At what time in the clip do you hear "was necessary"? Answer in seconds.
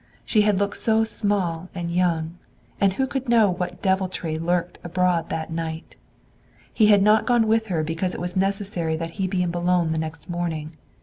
8.19-8.95